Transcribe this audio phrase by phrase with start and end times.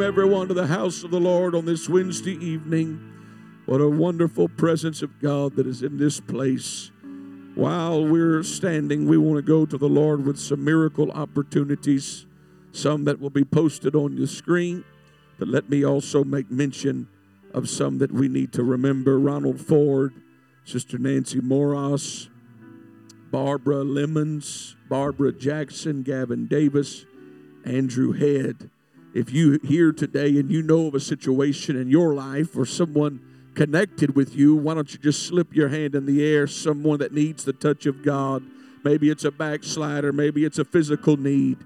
[0.00, 2.98] welcome everyone to the house of the Lord on this Wednesday evening.
[3.66, 6.90] What a wonderful presence of God that is in this place.
[7.54, 12.24] While we're standing, we want to go to the Lord with some miracle opportunities,
[12.72, 14.84] some that will be posted on your screen.
[15.38, 17.06] But let me also make mention
[17.52, 20.14] of some that we need to remember Ronald Ford,
[20.64, 22.30] Sister Nancy Moras,
[23.30, 27.04] Barbara Lemons, Barbara Jackson, Gavin Davis,
[27.66, 28.70] Andrew Head.
[29.12, 33.20] If you here today and you know of a situation in your life or someone
[33.54, 36.46] connected with you, why don't you just slip your hand in the air?
[36.46, 38.44] Someone that needs the touch of God.
[38.84, 41.58] Maybe it's a backslider, maybe it's a physical need.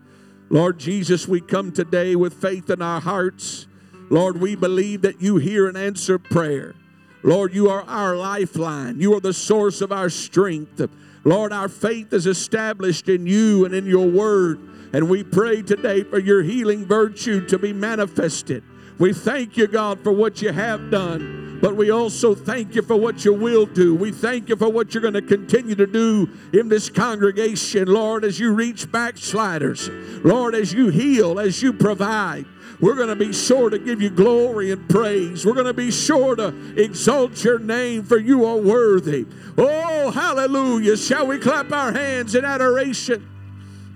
[0.48, 3.66] Lord Jesus, we come today with faith in our hearts.
[4.10, 6.74] Lord, we believe that you hear and answer prayer.
[7.22, 9.00] Lord, you are our lifeline.
[9.00, 10.86] You are the source of our strength.
[11.24, 14.60] Lord, our faith is established in you and in your word.
[14.94, 18.62] And we pray today for your healing virtue to be manifested.
[18.96, 22.94] We thank you, God, for what you have done, but we also thank you for
[22.94, 23.92] what you will do.
[23.92, 28.24] We thank you for what you're going to continue to do in this congregation, Lord,
[28.24, 29.88] as you reach backsliders,
[30.24, 32.46] Lord, as you heal, as you provide.
[32.80, 35.44] We're going to be sure to give you glory and praise.
[35.44, 39.26] We're going to be sure to exalt your name, for you are worthy.
[39.58, 40.96] Oh, hallelujah.
[40.96, 43.28] Shall we clap our hands in adoration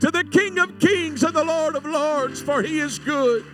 [0.01, 3.45] to the King of Kings and the Lord of Lords, for he is good.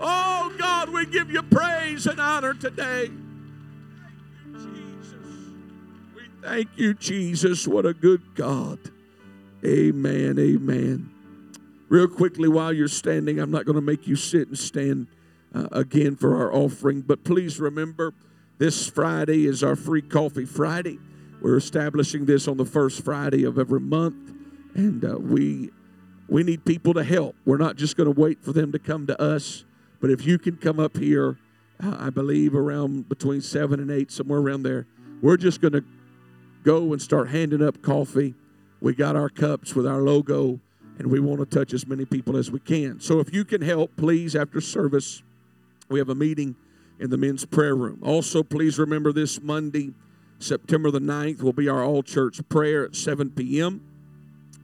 [0.00, 3.10] Oh, God, we give you praise and honor today.
[3.10, 5.52] Thank you, Jesus.
[6.14, 7.68] We thank you, Jesus.
[7.68, 8.78] What a good God.
[9.64, 10.38] Amen.
[10.38, 11.10] Amen.
[11.88, 15.08] Real quickly, while you're standing, I'm not going to make you sit and stand
[15.54, 18.14] uh, again for our offering, but please remember
[18.58, 20.98] this Friday is our free coffee Friday.
[21.40, 24.32] We're establishing this on the first Friday of every month,
[24.74, 25.70] and uh, we
[26.28, 27.36] we need people to help.
[27.44, 29.64] We're not just going to wait for them to come to us,
[30.00, 31.36] but if you can come up here,
[31.82, 34.86] uh, I believe around between seven and eight, somewhere around there,
[35.20, 35.84] we're just going to
[36.64, 38.34] go and start handing up coffee.
[38.80, 40.58] We got our cups with our logo,
[40.98, 43.00] and we want to touch as many people as we can.
[43.00, 45.22] So if you can help, please, after service,
[45.88, 46.56] we have a meeting
[46.98, 47.98] in the men's prayer room.
[48.02, 49.92] Also, please remember this Monday,
[50.38, 53.82] September the 9th, will be our all church prayer at 7 p.m.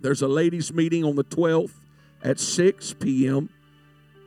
[0.01, 1.73] There's a ladies' meeting on the 12th
[2.23, 3.49] at 6 p.m.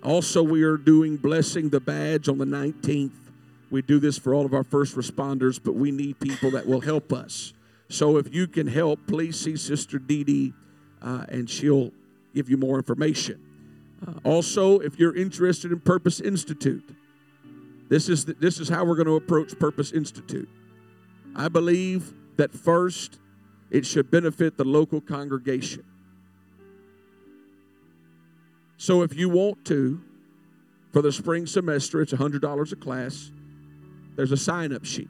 [0.03, 3.12] Also, we are doing Blessing the Badge on the 19th.
[3.69, 6.81] We do this for all of our first responders, but we need people that will
[6.81, 7.53] help us.
[7.89, 10.53] So if you can help, please see Sister Dee Dee,
[11.01, 11.91] uh, and she'll
[12.33, 13.39] give you more information.
[14.06, 16.83] Uh, also, if you're interested in Purpose Institute,
[17.89, 20.50] this is, the, this is how we're going to approach Purpose Institute.
[21.35, 23.19] I believe that first,
[23.71, 25.83] it should benefit the local congregation.
[28.77, 30.01] So if you want to,
[30.91, 33.31] for the spring semester, it's $100 a class.
[34.15, 35.09] There's a sign up sheet.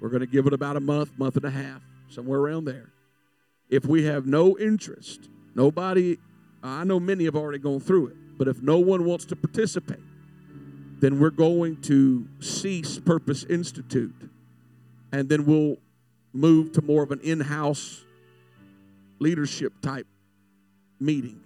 [0.00, 2.90] We're going to give it about a month, month and a half, somewhere around there.
[3.68, 6.18] If we have no interest, nobody,
[6.62, 10.00] I know many have already gone through it, but if no one wants to participate,
[11.00, 14.30] then we're going to cease Purpose Institute
[15.12, 15.76] and then we'll
[16.32, 18.04] move to more of an in house
[19.18, 20.06] leadership type
[20.98, 21.40] meeting.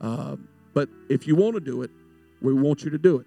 [0.00, 1.90] Um, but if you want to do it,
[2.40, 3.26] we want you to do it.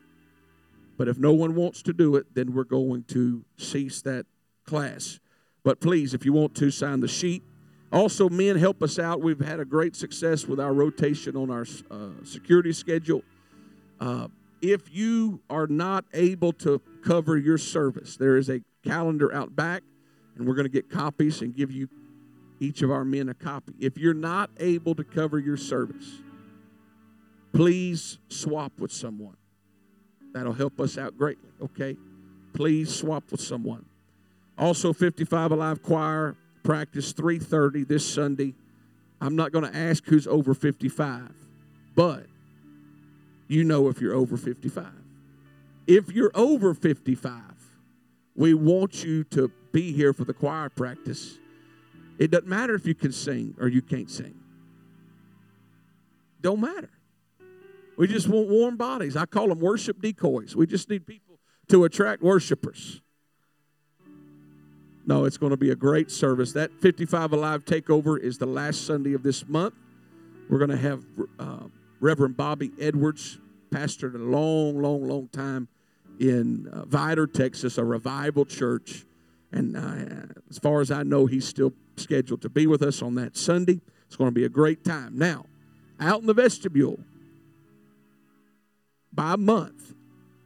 [0.97, 4.25] But if no one wants to do it, then we're going to cease that
[4.65, 5.19] class.
[5.63, 7.43] But please, if you want to, sign the sheet.
[7.91, 9.21] Also, men, help us out.
[9.21, 13.23] We've had a great success with our rotation on our uh, security schedule.
[13.99, 14.27] Uh,
[14.61, 19.83] if you are not able to cover your service, there is a calendar out back,
[20.37, 21.89] and we're going to get copies and give you
[22.59, 23.73] each of our men a copy.
[23.79, 26.21] If you're not able to cover your service,
[27.53, 29.37] please swap with someone.
[30.33, 31.97] That'll help us out greatly, okay?
[32.53, 33.85] Please swap with someone.
[34.57, 38.53] Also 55 Alive Choir practice 3:30 this Sunday.
[39.21, 41.31] I'm not going to ask who's over 55,
[41.95, 42.25] but
[43.47, 44.85] you know if you're over 55.
[45.87, 47.41] If you're over 55,
[48.35, 51.37] we want you to be here for the choir practice.
[52.19, 54.35] It doesn't matter if you can sing or you can't sing.
[56.41, 56.89] Don't matter.
[57.97, 59.15] We just want warm bodies.
[59.15, 60.55] I call them worship decoys.
[60.55, 63.01] We just need people to attract worshipers.
[65.05, 66.53] No, it's going to be a great service.
[66.53, 69.73] That 55 Alive takeover is the last Sunday of this month.
[70.49, 71.05] We're going to have
[71.39, 71.67] uh,
[71.99, 73.39] Reverend Bobby Edwards,
[73.71, 75.67] pastored a long, long, long time
[76.19, 79.05] in uh, Vidor, Texas, a revival church.
[79.51, 83.15] And uh, as far as I know, he's still scheduled to be with us on
[83.15, 83.79] that Sunday.
[84.05, 85.17] It's going to be a great time.
[85.17, 85.45] Now,
[85.99, 86.99] out in the vestibule,
[89.13, 89.93] by month,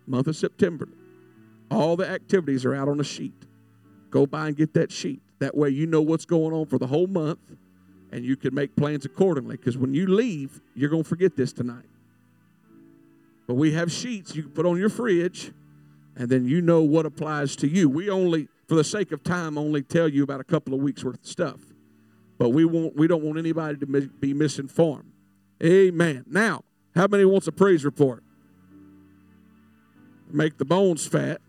[0.08, 0.88] month of September,
[1.70, 3.34] all the activities are out on a sheet.
[4.10, 5.22] Go by and get that sheet.
[5.40, 7.40] That way you know what's going on for the whole month
[8.12, 9.58] and you can make plans accordingly.
[9.58, 11.86] Because when you leave, you're going to forget this tonight.
[13.48, 15.52] But we have sheets you can put on your fridge
[16.16, 17.90] and then you know what applies to you.
[17.90, 21.04] We only, for the sake of time, only tell you about a couple of weeks
[21.04, 21.60] worth of stuff.
[22.38, 25.12] But we won't, we don't want anybody to be misinformed.
[25.62, 26.24] Amen.
[26.26, 26.64] Now,
[26.96, 28.24] how many wants a praise report?
[30.32, 31.42] Make the bones fat.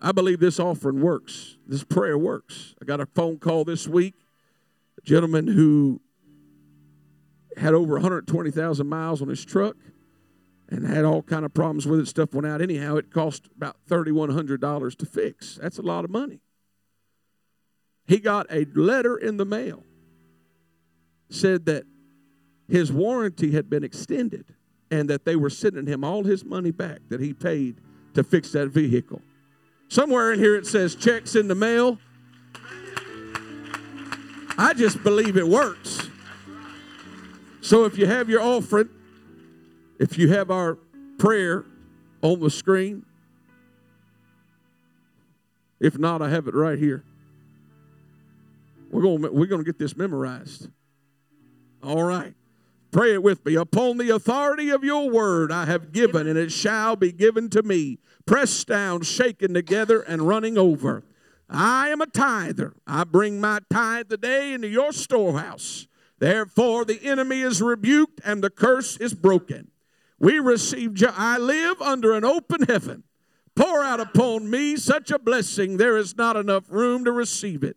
[0.00, 1.56] I believe this offering works.
[1.66, 2.76] This prayer works.
[2.80, 4.14] I got a phone call this week.
[4.98, 6.00] A gentleman who
[7.56, 9.76] had over 120,000 miles on his truck
[10.74, 12.08] and had all kind of problems with it.
[12.08, 12.96] Stuff went out anyhow.
[12.96, 15.58] It cost about thirty-one hundred dollars to fix.
[15.62, 16.40] That's a lot of money.
[18.06, 19.82] He got a letter in the mail
[21.30, 21.84] said that
[22.68, 24.44] his warranty had been extended
[24.90, 27.80] and that they were sending him all his money back that he paid
[28.14, 29.20] to fix that vehicle.
[29.88, 31.98] Somewhere in here it says checks in the mail.
[34.56, 36.08] I just believe it works.
[37.60, 38.90] So if you have your offering,
[39.98, 40.78] if you have our
[41.18, 41.64] prayer
[42.22, 43.04] on the screen,
[45.80, 47.04] if not, I have it right here.
[48.90, 50.68] We're going we're going to get this memorized.
[51.82, 52.34] All right.
[52.90, 53.56] Pray it with me.
[53.56, 57.62] Upon the authority of your word I have given, and it shall be given to
[57.64, 61.02] me, pressed down, shaken together, and running over.
[61.50, 62.74] I am a tither.
[62.86, 65.88] I bring my tithe today into your storehouse.
[66.20, 69.72] Therefore, the enemy is rebuked and the curse is broken.
[70.18, 73.04] We receive, jo- I live under an open heaven.
[73.54, 77.76] Pour out upon me such a blessing, there is not enough room to receive it.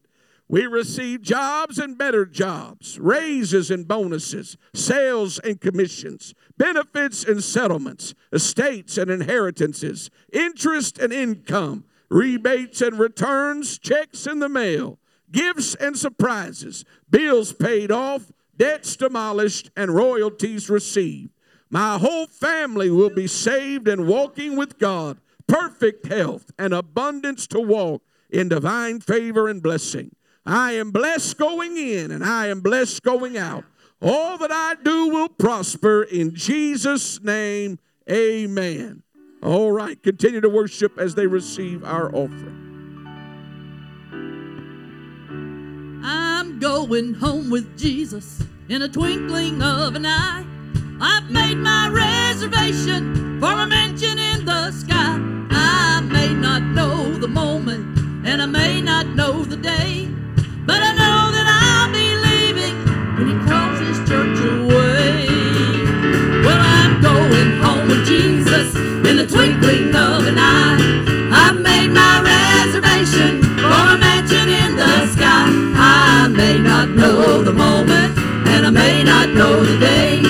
[0.50, 8.14] We receive jobs and better jobs, raises and bonuses, sales and commissions, benefits and settlements,
[8.32, 15.00] estates and inheritances, interest and income, rebates and returns, checks in the mail,
[15.32, 21.32] gifts and surprises, bills paid off, debts demolished, and royalties received.
[21.70, 27.60] My whole family will be saved and walking with God, perfect health and abundance to
[27.60, 30.16] walk in divine favor and blessing.
[30.46, 33.66] I am blessed going in and I am blessed going out.
[34.02, 37.80] All that I do will prosper in Jesus' name.
[38.10, 39.04] Amen.
[39.44, 42.64] All right, continue to worship as they receive our offering.
[46.04, 50.57] I'm going home with Jesus in a twinkling of an eye.
[51.00, 55.20] I've made my reservation for a mansion in the sky.
[55.52, 60.08] I may not know the moment, and I may not know the day,
[60.66, 62.76] but I know that I'll be leaving
[63.16, 65.28] when He calls His church away.
[66.44, 70.80] Well, I'm going home with Jesus in the twinkling of an eye.
[71.32, 75.46] I've made my reservation for a mansion in the sky.
[75.78, 80.24] I may not know the moment, and I may not know the day,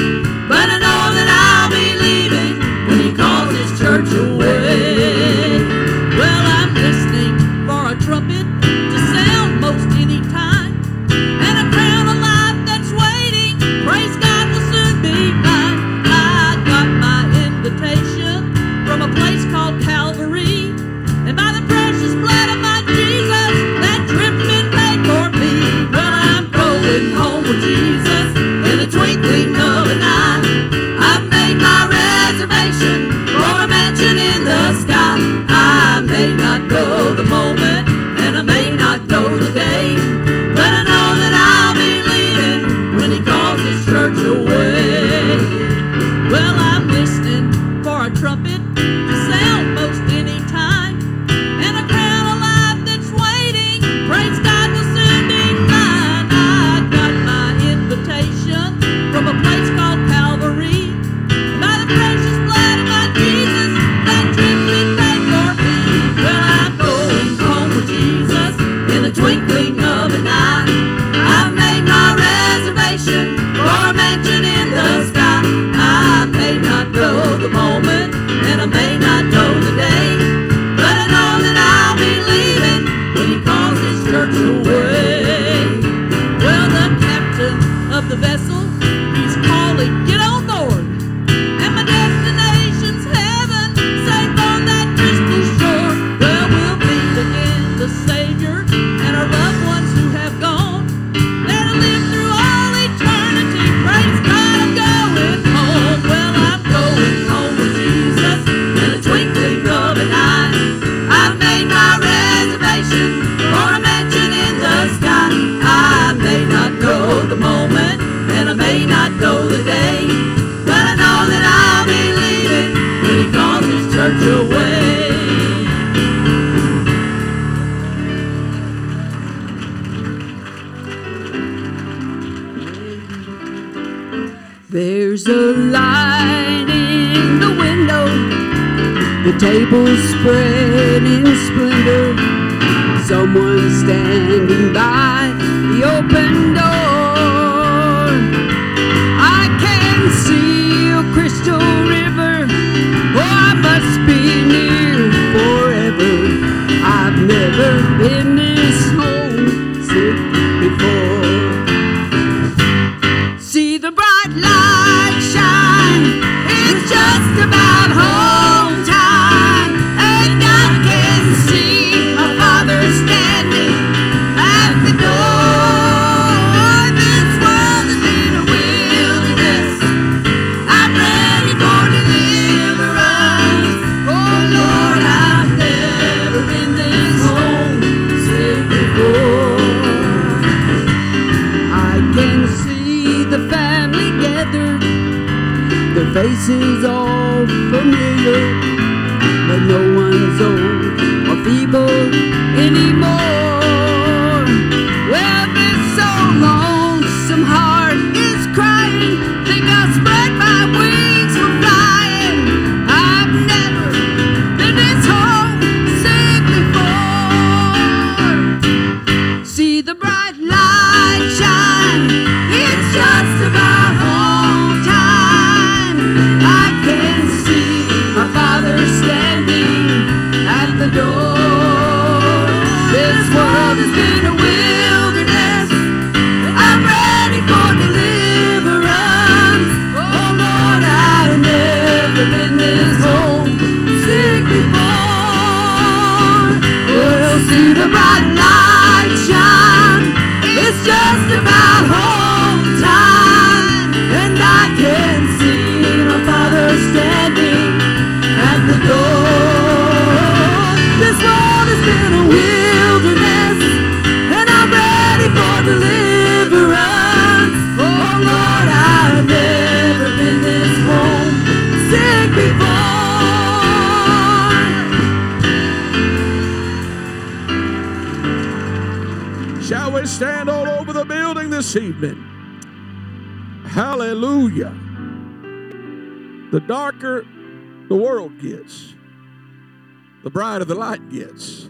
[290.28, 291.70] the bride of the light gets.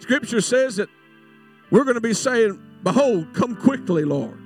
[0.00, 0.88] Scripture says that
[1.70, 4.36] we're going to be saying, Behold, come quickly, Lord.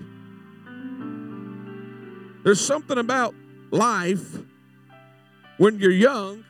[2.45, 3.35] There's something about
[3.71, 4.37] life
[5.57, 6.45] when you're young,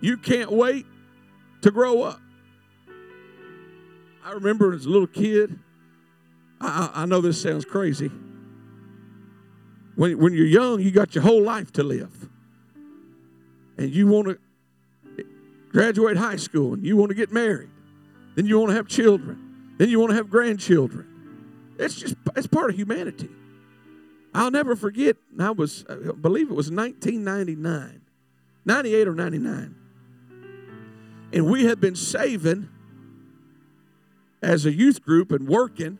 [0.00, 0.86] you can't wait
[1.62, 2.20] to grow up.
[4.24, 5.58] I remember as a little kid,
[6.60, 8.12] I, I know this sounds crazy.
[9.96, 12.27] When, when you're young, you got your whole life to live.
[13.78, 14.38] And you want to
[15.70, 17.70] graduate high school and you want to get married.
[18.34, 19.74] Then you want to have children.
[19.78, 21.06] Then you want to have grandchildren.
[21.78, 23.30] It's just, it's part of humanity.
[24.34, 28.00] I'll never forget, I was, I believe it was 1999,
[28.64, 29.74] 98 or 99.
[31.32, 32.68] And we had been saving
[34.42, 35.98] as a youth group and working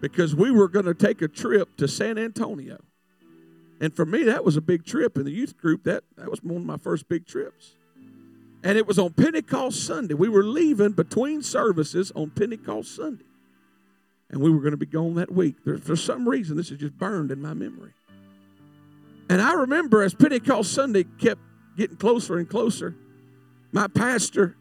[0.00, 2.78] because we were going to take a trip to San Antonio.
[3.80, 5.16] And for me, that was a big trip.
[5.16, 7.74] In the youth group, that, that was one of my first big trips.
[8.64, 10.14] And it was on Pentecost Sunday.
[10.14, 13.24] We were leaving between services on Pentecost Sunday.
[14.30, 15.64] And we were going to be gone that week.
[15.64, 17.92] There, for some reason, this is just burned in my memory.
[19.30, 21.40] And I remember as Pentecost Sunday kept
[21.76, 22.94] getting closer and closer,
[23.72, 24.56] my pastor,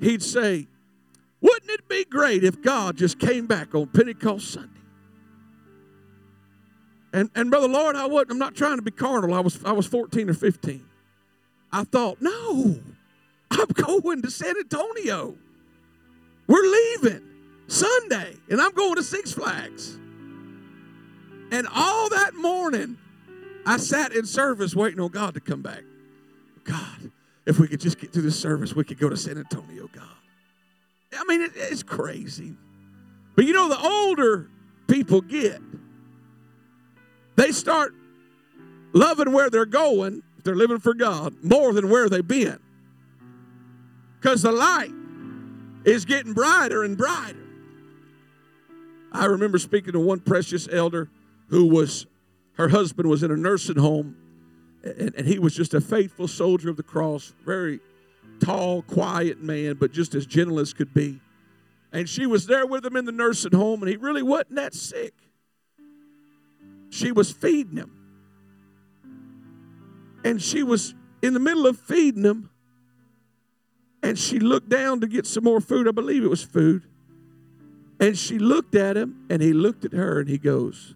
[0.00, 0.68] he'd say,
[1.40, 4.81] Wouldn't it be great if God just came back on Pentecost Sunday?
[7.12, 9.34] And, and brother Lord, I wasn't, I'm not trying to be carnal.
[9.34, 10.84] I was I was 14 or 15.
[11.72, 12.78] I thought, no,
[13.50, 15.36] I'm going to San Antonio.
[16.46, 17.22] We're leaving
[17.66, 19.98] Sunday, and I'm going to Six Flags.
[21.50, 22.98] And all that morning,
[23.66, 25.82] I sat in service waiting on God to come back.
[26.64, 27.10] God,
[27.46, 30.04] if we could just get through this service, we could go to San Antonio, God.
[31.14, 32.54] I mean, it, it's crazy.
[33.34, 34.48] But you know, the older
[34.86, 35.60] people get,
[37.36, 37.94] they start
[38.92, 42.58] loving where they're going, if they're living for God, more than where they've been.
[44.20, 44.92] Because the light
[45.84, 47.38] is getting brighter and brighter.
[49.12, 51.10] I remember speaking to one precious elder
[51.48, 52.06] who was,
[52.54, 54.16] her husband was in a nursing home,
[54.82, 57.80] and, and he was just a faithful soldier of the cross, very
[58.40, 61.20] tall, quiet man, but just as gentle as could be.
[61.92, 64.74] And she was there with him in the nursing home, and he really wasn't that
[64.74, 65.12] sick.
[66.92, 67.90] She was feeding him.
[70.24, 72.50] And she was in the middle of feeding him,
[74.02, 75.88] and she looked down to get some more food.
[75.88, 76.82] I believe it was food.
[77.98, 80.94] And she looked at him, and he looked at her, and he goes,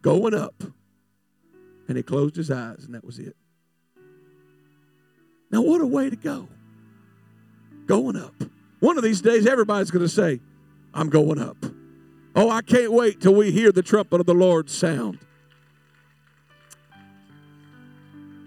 [0.00, 0.64] Going up.
[1.86, 3.36] And he closed his eyes, and that was it.
[5.50, 6.48] Now, what a way to go.
[7.84, 8.34] Going up.
[8.80, 10.40] One of these days, everybody's going to say,
[10.94, 11.62] I'm going up.
[12.34, 15.18] Oh, I can't wait till we hear the trumpet of the Lord sound.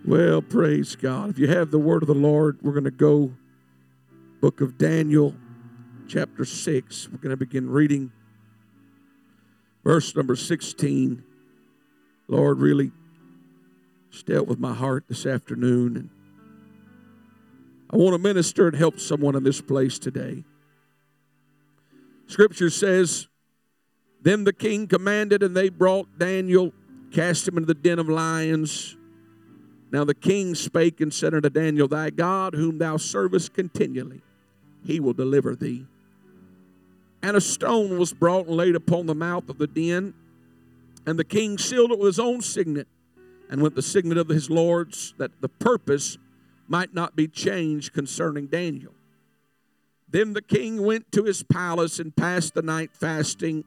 [0.03, 1.29] Well, praise God.
[1.29, 3.33] If you have the word of the Lord, we're going to go
[4.41, 5.35] book of Daniel,
[6.07, 7.09] chapter 6.
[7.09, 8.11] We're going to begin reading
[9.83, 11.23] verse number 16.
[12.27, 12.91] Lord really
[14.25, 16.09] dealt with my heart this afternoon and
[17.89, 20.43] I want to minister and help someone in this place today.
[22.27, 23.27] Scripture says,
[24.25, 26.73] Then the king commanded, and they brought Daniel,
[27.11, 28.97] cast him into the den of lions.
[29.91, 34.23] Now the king spake and said unto Daniel, Thy God, whom thou servest continually,
[34.83, 35.85] he will deliver thee.
[37.21, 40.15] And a stone was brought and laid upon the mouth of the den,
[41.05, 42.87] and the king sealed it with his own signet,
[43.47, 46.17] and with the signet of his lords, that the purpose
[46.67, 48.93] might not be changed concerning Daniel.
[50.09, 53.63] Then the king went to his palace and passed the night fasting.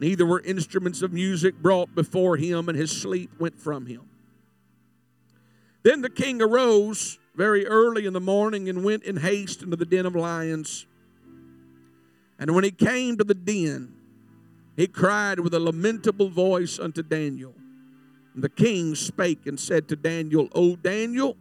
[0.00, 4.08] Neither were instruments of music brought before him, and his sleep went from him.
[5.82, 9.84] Then the king arose very early in the morning and went in haste into the
[9.84, 10.86] den of lions.
[12.38, 13.94] And when he came to the den,
[14.74, 17.54] he cried with a lamentable voice unto Daniel.
[18.34, 21.36] And the king spake and said to Daniel, O Daniel,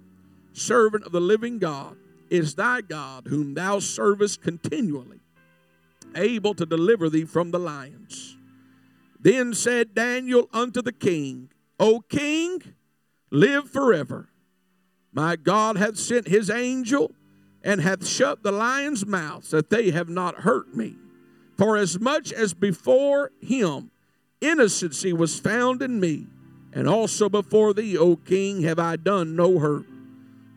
[0.51, 1.95] servant of the living God,
[2.29, 5.21] is thy God, whom thou servest continually,
[6.15, 8.35] able to deliver thee from the lions.
[9.19, 12.61] Then said Daniel unto the king, O king,
[13.31, 14.29] live forever.
[15.11, 17.11] My God hath sent his angel
[17.63, 20.95] and hath shut the lions' mouths that they have not hurt me.
[21.57, 23.91] For as much as before him
[24.39, 26.27] innocency was found in me,
[26.71, 29.85] and also before thee, O king, have I done no hurt.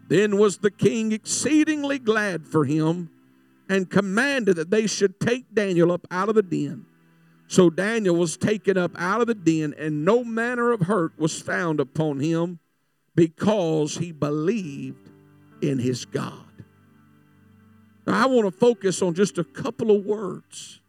[0.09, 3.11] Then was the king exceedingly glad for him
[3.69, 6.85] and commanded that they should take Daniel up out of the den.
[7.53, 11.39] So Daniel was taken up out of the den, and no manner of hurt was
[11.39, 12.61] found upon him
[13.15, 15.11] because he believed
[15.61, 16.47] in his God.
[18.07, 20.81] Now, I want to focus on just a couple of words.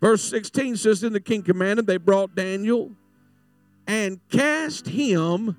[0.00, 2.90] Verse 16 says, Then the king commanded, they brought Daniel
[3.86, 5.56] and cast him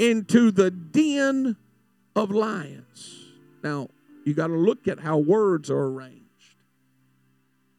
[0.00, 1.56] into the den
[2.16, 3.24] of lions.
[3.62, 3.86] Now,
[4.24, 6.17] you got to look at how words are arranged.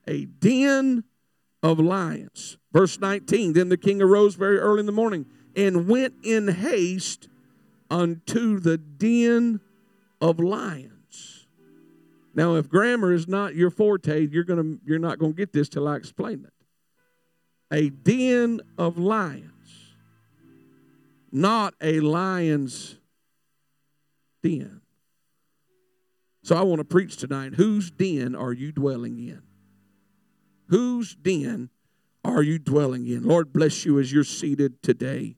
[0.09, 1.03] A den
[1.61, 2.57] of lions.
[2.73, 7.29] Verse 19 Then the king arose very early in the morning and went in haste
[7.89, 9.61] unto the den
[10.19, 11.47] of lions.
[12.35, 15.87] Now, if grammar is not your forte, you're gonna you're not gonna get this till
[15.87, 16.53] I explain it.
[17.71, 19.53] A den of lions
[21.31, 22.97] not a lion's
[24.43, 24.81] den.
[26.43, 27.53] So I want to preach tonight.
[27.55, 29.41] Whose den are you dwelling in?
[30.69, 31.69] Whose den
[32.23, 33.23] are you dwelling in?
[33.23, 35.35] Lord bless you as you're seated today.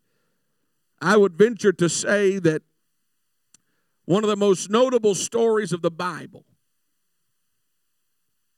[1.01, 2.61] I would venture to say that
[4.05, 6.45] one of the most notable stories of the Bible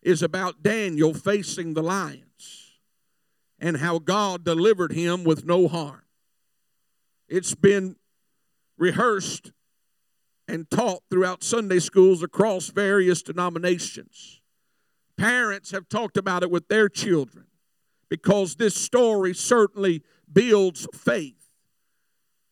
[0.02, 2.72] is about Daniel facing the lions
[3.60, 6.02] and how God delivered him with no harm.
[7.30, 7.96] It's been
[8.78, 9.52] rehearsed
[10.48, 14.42] and taught throughout Sunday schools across various denominations.
[15.18, 17.46] Parents have talked about it with their children
[18.10, 21.50] because this story certainly builds faith.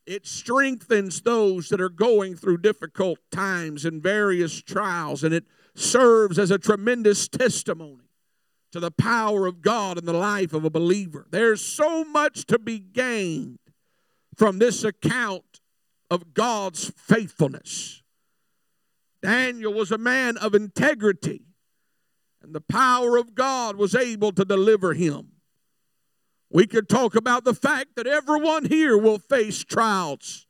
[0.06, 5.46] It strengthens those that are going through difficult times and various trials, and it
[5.76, 8.10] serves as a tremendous testimony
[8.72, 11.28] to the power of God in the life of a believer.
[11.30, 13.60] There's so much to be gained
[14.36, 15.62] from this account
[16.10, 18.02] of God's faithfulness.
[19.22, 21.44] Daniel was a man of integrity,
[22.42, 25.34] and the power of God was able to deliver him.
[26.50, 30.48] We could talk about the fact that everyone here will face trials,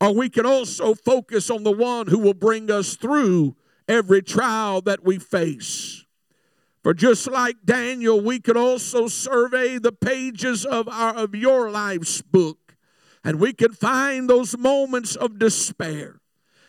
[0.00, 4.80] or we can also focus on the one who will bring us through every trial
[4.82, 6.04] that we face.
[6.82, 12.22] For just like Daniel, we could also survey the pages of, our, of your life's
[12.22, 12.68] book
[13.24, 16.20] and we can find those moments of despair.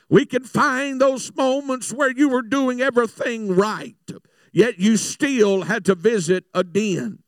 [0.10, 3.96] We can find those moments where you were doing everything right,
[4.52, 7.20] yet you still had to visit a den.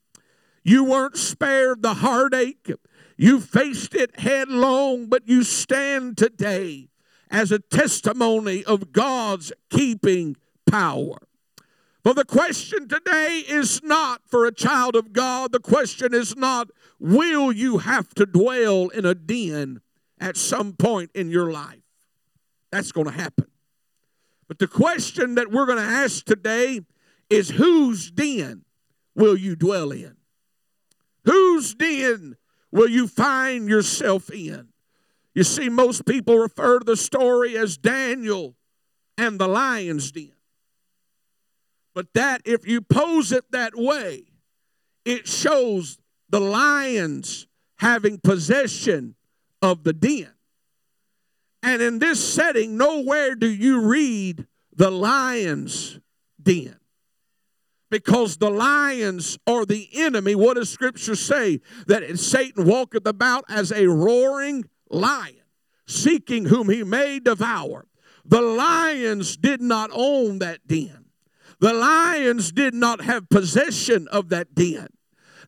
[0.64, 2.72] You weren't spared the heartache.
[3.18, 6.90] You faced it headlong, but you stand today
[7.30, 10.36] as a testimony of God's keeping
[10.70, 11.18] power.
[12.04, 15.52] For the question today is not for a child of God.
[15.52, 19.82] The question is not, will you have to dwell in a den
[20.20, 21.84] at some point in your life?
[22.72, 23.48] That's going to happen.
[24.48, 26.82] But the question that we're going to ask today
[27.32, 28.64] is, whose den
[29.16, 30.16] will you dwell in?
[31.26, 32.36] Whose den
[32.72, 34.68] will you find yourself in?
[35.34, 38.56] You see, most people refer to the story as Daniel
[39.18, 40.34] and the lion's den.
[41.94, 44.24] But that, if you pose it that way,
[45.06, 45.98] it shows
[46.30, 49.16] the lions having possession
[49.62, 50.32] of the den.
[51.64, 56.00] And in this setting, nowhere do you read the lion's
[56.42, 56.81] den.
[57.92, 60.34] Because the lions are the enemy.
[60.34, 61.60] What does Scripture say?
[61.86, 65.44] That Satan walketh about as a roaring lion,
[65.86, 67.86] seeking whom he may devour.
[68.26, 71.06] The lions did not own that den.
[71.60, 74.88] The lions did not have possession of that den.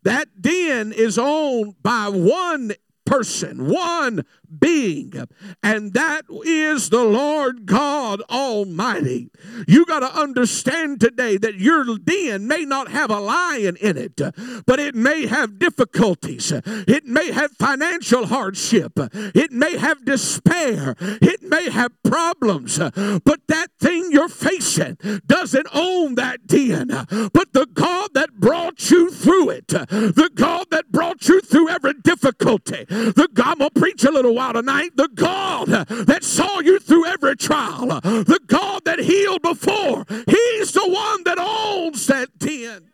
[0.04, 2.74] That den is owned by one
[3.06, 4.26] person, one
[4.60, 5.14] being,
[5.62, 9.30] and that is the Lord God Almighty.
[9.68, 14.20] You got to understand today that your den may not have a lion in it,
[14.66, 16.52] but it may have difficulties.
[16.52, 18.94] It may have financial hardship.
[19.14, 20.96] It may have despair.
[21.00, 22.78] It may have problems.
[22.78, 26.88] But that thing you're facing doesn't own that den.
[26.88, 31.94] But the God that brought you through it, the God that brought you through every
[31.94, 34.92] difficulty, the God, I'm going to preach a little while tonight.
[34.96, 40.88] The God that saw you through every trial, the God that healed before, He's the
[40.88, 42.90] one that owns that den.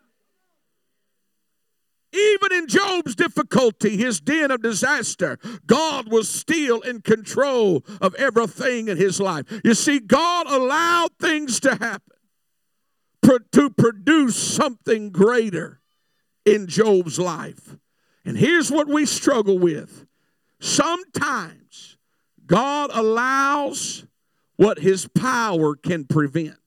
[2.12, 8.88] Even in Job's difficulty, his den of disaster, God was still in control of everything
[8.88, 9.46] in his life.
[9.64, 12.02] You see, God allowed things to happen
[13.52, 15.82] to produce something greater
[16.46, 17.78] in Job's life.
[18.26, 20.06] And here's what we struggle with
[20.60, 21.98] Sometimes
[22.46, 24.06] God allows
[24.58, 26.58] what his power can prevent.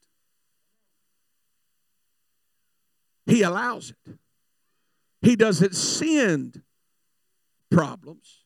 [3.26, 4.18] He allows it.
[5.20, 6.62] He doesn't send
[7.70, 8.44] problems,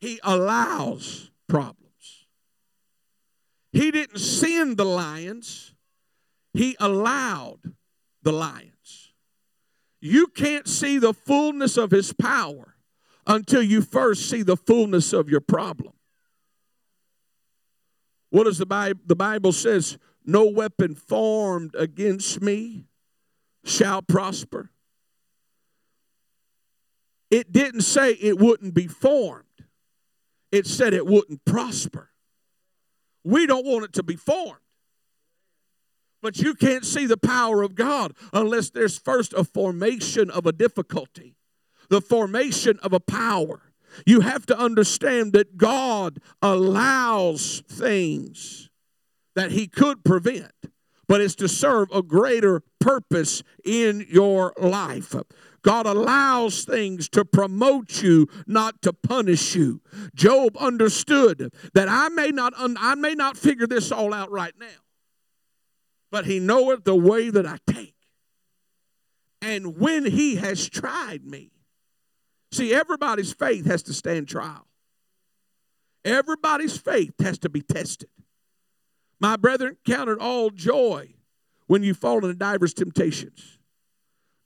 [0.00, 1.80] he allows problems.
[3.72, 5.74] He didn't send the lions,
[6.52, 7.60] he allowed
[8.22, 9.12] the lions.
[10.00, 12.73] You can't see the fullness of his power
[13.26, 15.92] until you first see the fullness of your problem.
[18.30, 19.00] What does the Bible?
[19.06, 22.88] The Bible says, "No weapon formed against me
[23.64, 24.70] shall prosper."
[27.30, 29.44] It didn't say it wouldn't be formed.
[30.52, 32.10] It said it wouldn't prosper.
[33.24, 34.60] We don't want it to be formed.
[36.20, 40.52] But you can't see the power of God unless there's first a formation of a
[40.52, 41.36] difficulty
[41.88, 43.60] the formation of a power.
[44.06, 48.70] You have to understand that God allows things
[49.34, 50.52] that He could prevent,
[51.06, 55.14] but it's to serve a greater purpose in your life.
[55.62, 59.80] God allows things to promote you, not to punish you.
[60.14, 64.82] Job understood that I may not I may not figure this all out right now,
[66.10, 67.94] but he knoweth the way that I take.
[69.40, 71.50] And when he has tried me,
[72.54, 74.68] See, everybody's faith has to stand trial.
[76.04, 78.08] Everybody's faith has to be tested.
[79.18, 81.14] My brethren, count it all joy
[81.66, 83.58] when you fall into divers temptations,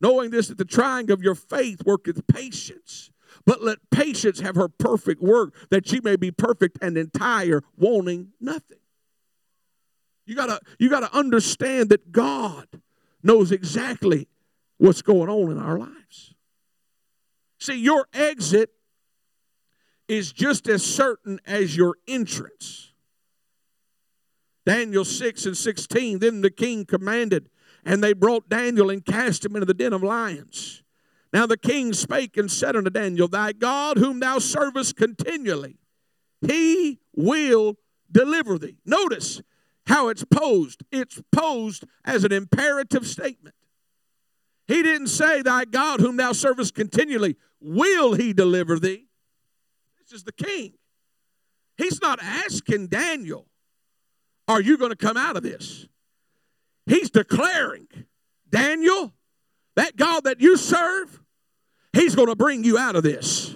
[0.01, 3.11] knowing this that the trying of your faith worketh patience.
[3.45, 8.29] But let patience have her perfect work, that she may be perfect and entire, wanting
[8.41, 8.79] nothing.
[10.25, 12.69] You gotta, you gotta understand that God
[13.23, 14.29] knows exactly
[14.79, 16.35] what's going on in our lives.
[17.59, 18.71] See, your exit
[20.07, 22.93] is just as certain as your entrance.
[24.65, 27.51] Daniel 6 and 16 Then the king commanded,
[27.85, 30.83] and they brought Daniel and cast him into the den of lions.
[31.33, 35.77] Now the king spake and said unto Daniel, Thy God, whom thou servest continually,
[36.41, 37.77] he will
[38.11, 38.77] deliver thee.
[38.87, 39.43] Notice
[39.87, 40.85] how it's posed.
[40.91, 43.55] It's posed as an imperative statement.
[44.69, 49.07] He didn't say, Thy God, whom thou servest continually, will he deliver thee?
[49.99, 50.75] This is the king.
[51.79, 53.47] He's not asking Daniel,
[54.47, 55.89] Are you going to come out of this?
[56.87, 57.89] He's declaring,
[58.49, 59.15] Daniel,
[59.77, 61.21] that God that you serve,
[61.93, 63.48] he's going to bring you out of this.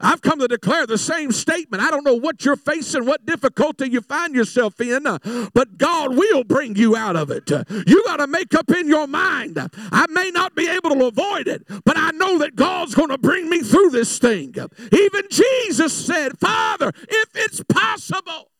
[0.00, 1.82] I've come to declare the same statement.
[1.82, 5.18] I don't know what you're facing, what difficulty you find yourself in, uh,
[5.54, 7.50] but God will bring you out of it.
[7.50, 9.58] You got to make up in your mind.
[9.92, 13.18] I may not be able to avoid it, but I know that God's going to
[13.18, 14.54] bring me through this thing.
[14.92, 18.50] Even Jesus said, Father, if it's possible,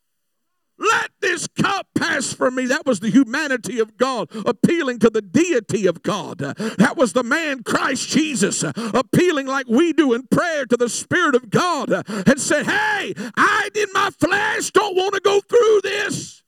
[0.78, 2.66] let this cup pass from me.
[2.66, 6.38] That was the humanity of God appealing to the deity of God.
[6.38, 11.34] That was the man Christ Jesus appealing like we do in prayer to the Spirit
[11.34, 16.42] of God and said, Hey, I in my flesh don't want to go through this.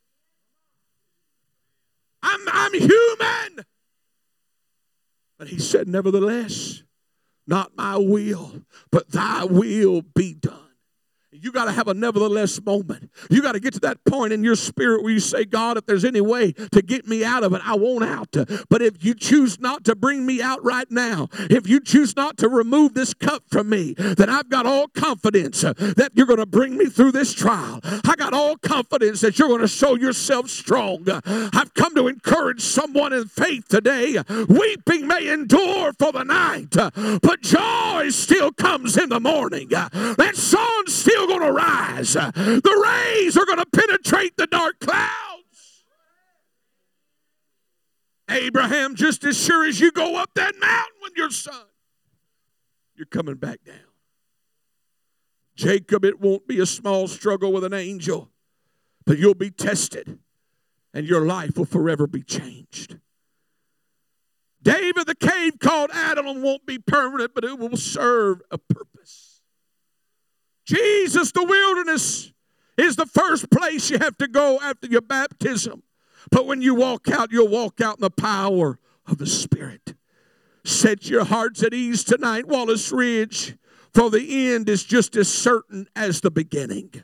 [2.22, 3.64] I'm, I'm human.
[5.38, 6.82] But he said, Nevertheless,
[7.46, 10.67] not my will, but thy will be done.
[11.40, 13.10] You got to have a nevertheless moment.
[13.30, 15.86] You got to get to that point in your spirit where you say, God, if
[15.86, 18.36] there's any way to get me out of it, I want out.
[18.68, 22.36] But if you choose not to bring me out right now, if you choose not
[22.38, 26.38] to remove this cup from me, then I've got all confidence uh, that you're going
[26.38, 27.80] to bring me through this trial.
[27.82, 31.06] I got all confidence that you're going to show yourself strong.
[31.24, 34.22] I've come to encourage someone in faith today.
[34.48, 36.70] Weeping may endure for the night,
[37.22, 39.68] but joy still comes in the morning.
[39.68, 42.14] That still still going to rise.
[42.14, 45.84] The rays are going to penetrate the dark clouds.
[48.30, 51.54] Abraham, just as sure as you go up that mountain with your son,
[52.94, 53.76] you're coming back down.
[55.54, 58.30] Jacob, it won't be a small struggle with an angel,
[59.06, 60.18] but you'll be tested
[60.92, 62.98] and your life will forever be changed.
[64.62, 68.87] David, the cave called Adullam won't be permanent, but it will serve a purpose.
[70.68, 72.30] Jesus, the wilderness,
[72.76, 75.82] is the first place you have to go after your baptism.
[76.30, 79.94] But when you walk out, you'll walk out in the power of the Spirit.
[80.64, 83.56] Set your hearts at ease tonight, Wallace Ridge,
[83.94, 87.02] for the end is just as certain as the beginning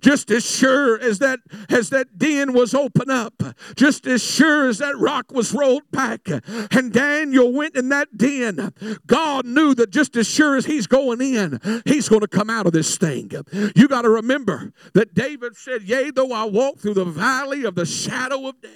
[0.00, 3.42] just as sure as that as that den was open up
[3.74, 6.28] just as sure as that rock was rolled back
[6.70, 8.72] and daniel went in that den
[9.06, 12.66] god knew that just as sure as he's going in he's going to come out
[12.66, 13.30] of this thing.
[13.74, 17.74] You got to remember that david said yea though i walk through the valley of
[17.74, 18.70] the shadow of death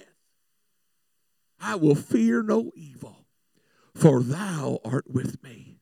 [1.61, 3.27] i will fear no evil
[3.97, 5.79] for thou art with me.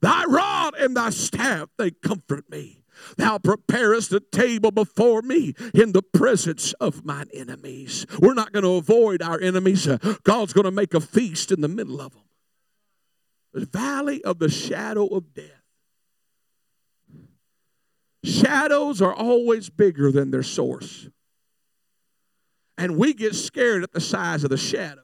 [0.00, 2.83] Thy rod and thy staff they comfort me
[3.16, 8.06] Thou preparest a table before me in the presence of mine enemies.
[8.18, 9.86] We're not going to avoid our enemies.
[9.86, 12.22] Uh, God's going to make a feast in the middle of them.
[13.52, 15.48] The valley of the shadow of death.
[18.24, 21.08] Shadows are always bigger than their source.
[22.78, 25.02] And we get scared at the size of the shadow.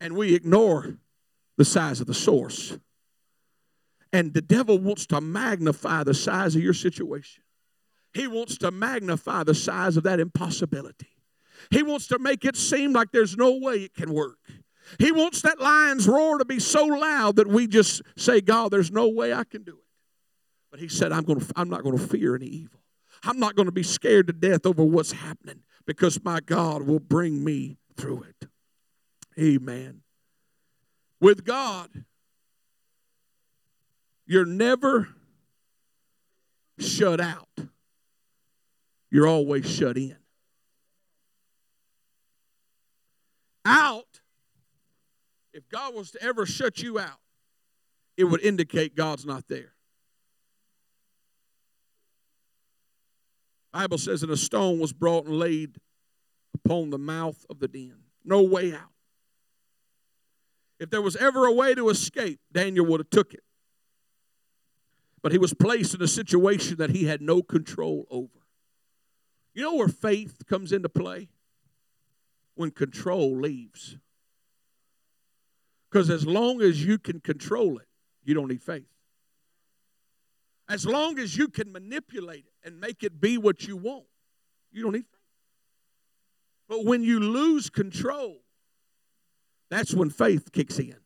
[0.00, 0.98] And we ignore
[1.56, 2.78] the size of the source.
[4.12, 7.42] And the devil wants to magnify the size of your situation.
[8.14, 11.08] He wants to magnify the size of that impossibility.
[11.70, 14.38] He wants to make it seem like there's no way it can work.
[14.98, 18.90] He wants that lion's roar to be so loud that we just say, God, there's
[18.90, 19.84] no way I can do it.
[20.70, 22.80] But he said, I'm, going to, I'm not going to fear any evil.
[23.22, 27.00] I'm not going to be scared to death over what's happening because my God will
[27.00, 28.48] bring me through it.
[29.38, 30.02] Amen.
[31.20, 32.04] With God,
[34.28, 35.08] you're never
[36.78, 37.48] shut out,
[39.10, 40.16] you're always shut in.
[43.64, 44.20] Out,
[45.52, 47.18] if God was to ever shut you out,
[48.16, 49.72] it would indicate God's not there.
[53.72, 55.76] Bible says that a stone was brought and laid
[56.54, 57.96] upon the mouth of the den.
[58.24, 58.92] No way out.
[60.78, 63.42] If there was ever a way to escape, Daniel would have took it.
[65.22, 68.28] But he was placed in a situation that he had no control over.
[69.54, 71.28] You know where faith comes into play?
[72.54, 73.96] When control leaves.
[75.90, 77.86] Because as long as you can control it,
[78.24, 78.84] you don't need faith.
[80.68, 84.04] As long as you can manipulate it and make it be what you want,
[84.70, 85.18] you don't need faith.
[86.68, 88.42] But when you lose control,
[89.70, 90.96] that's when faith kicks in.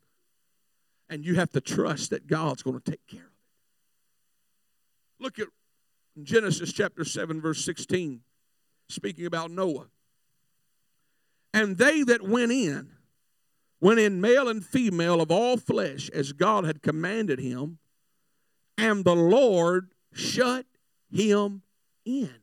[1.09, 3.32] And you have to trust that God's going to take care of.
[5.23, 5.47] Look at
[6.21, 8.23] Genesis chapter 7, verse 16,
[8.89, 9.87] speaking about Noah.
[11.55, 12.91] And they that went in,
[13.81, 17.79] went in male and female of all flesh, as God had commanded him,
[18.77, 20.67] and the Lord shut
[21.09, 21.63] him
[22.05, 22.35] in.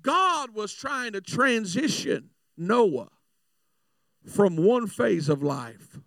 [0.00, 3.10] God was trying to transition Noah
[4.24, 5.98] from one phase of life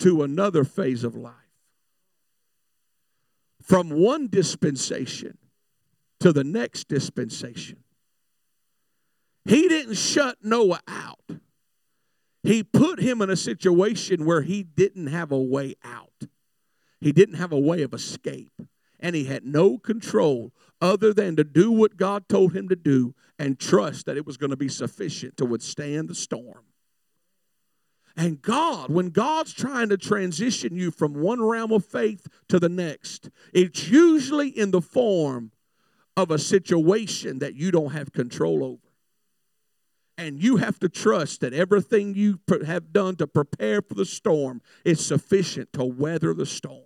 [0.00, 1.47] to another phase of life
[3.68, 5.36] from one dispensation
[6.20, 7.76] to the next dispensation.
[9.44, 11.20] He didn't shut Noah out.
[12.42, 16.24] He put him in a situation where he didn't have a way out.
[17.00, 18.52] He didn't have a way of escape.
[19.00, 23.14] And he had no control other than to do what God told him to do
[23.38, 26.64] and trust that it was going to be sufficient to withstand the storm.
[28.18, 32.68] And God, when God's trying to transition you from one realm of faith to the
[32.68, 35.52] next, it's usually in the form
[36.16, 38.82] of a situation that you don't have control over.
[40.18, 44.62] And you have to trust that everything you have done to prepare for the storm
[44.84, 46.82] is sufficient to weather the storm.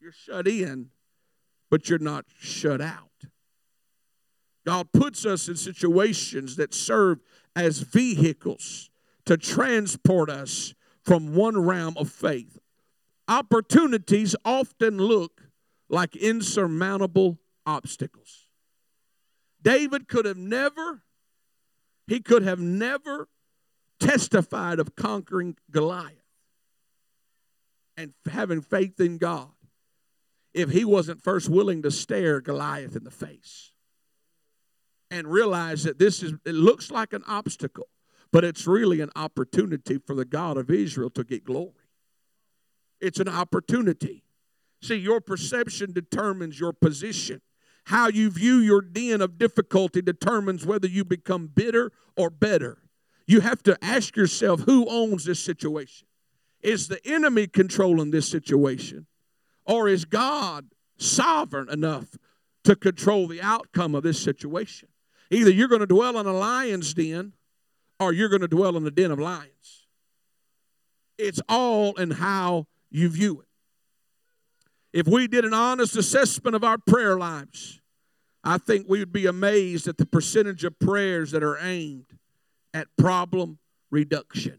[0.00, 0.90] You're shut in,
[1.70, 3.10] but you're not shut out.
[4.64, 7.18] God puts us in situations that serve
[7.56, 8.90] as vehicles
[9.26, 10.74] to transport us
[11.04, 12.58] from one realm of faith.
[13.28, 15.42] Opportunities often look
[15.88, 18.48] like insurmountable obstacles.
[19.62, 21.02] David could have never,
[22.06, 23.28] he could have never
[23.98, 26.12] testified of conquering Goliath
[27.96, 29.48] and having faith in God
[30.52, 33.73] if he wasn't first willing to stare Goliath in the face
[35.10, 37.88] and realize that this is it looks like an obstacle
[38.34, 41.70] but it's really an opportunity for the God of Israel to get glory.
[43.00, 44.24] It's an opportunity.
[44.82, 47.42] See your perception determines your position.
[47.84, 52.78] How you view your den of difficulty determines whether you become bitter or better.
[53.28, 56.08] You have to ask yourself who owns this situation?
[56.60, 59.06] Is the enemy controlling this situation?
[59.64, 62.16] Or is God sovereign enough
[62.64, 64.88] to control the outcome of this situation?
[65.34, 67.32] Either you're going to dwell in a lion's den
[67.98, 69.86] or you're going to dwell in the den of lions.
[71.18, 73.48] It's all in how you view it.
[74.98, 77.80] If we did an honest assessment of our prayer lives,
[78.44, 82.06] I think we would be amazed at the percentage of prayers that are aimed
[82.72, 83.58] at problem
[83.90, 84.58] reduction.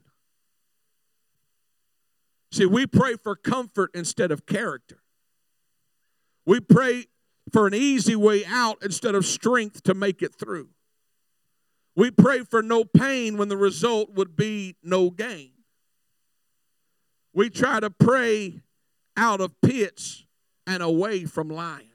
[2.51, 4.99] See, we pray for comfort instead of character.
[6.45, 7.05] We pray
[7.51, 10.69] for an easy way out instead of strength to make it through.
[11.95, 15.51] We pray for no pain when the result would be no gain.
[17.33, 18.61] We try to pray
[19.15, 20.25] out of pits
[20.67, 21.89] and away from lions.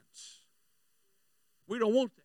[1.67, 2.21] We don't want that.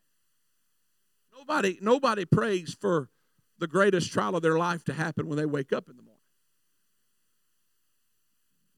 [1.39, 3.11] Nobody, nobody prays for
[3.59, 6.17] the greatest trial of their life to happen when they wake up in the morning.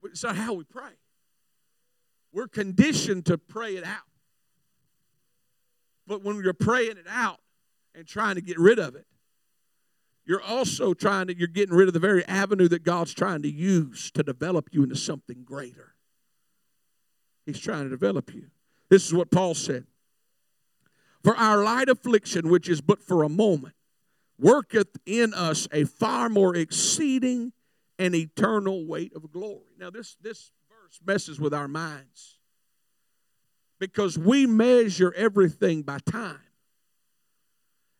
[0.05, 0.93] It's not how we pray.
[2.33, 4.08] We're conditioned to pray it out.
[6.09, 7.39] But when you're praying it out
[7.95, 9.07] and trying to get rid of it,
[10.25, 13.51] you're also trying to, you're getting rid of the very avenue that God's trying to
[13.51, 15.95] use to develop you into something greater.
[17.47, 18.47] He's trying to develop you.
[18.89, 19.85] This is what Paul said.
[21.23, 23.75] For our light affliction, which is but for a moment,
[24.39, 27.53] worketh in us a far more exceeding
[27.99, 29.75] and eternal weight of glory.
[29.79, 32.38] Now, this, this verse messes with our minds
[33.79, 36.41] because we measure everything by time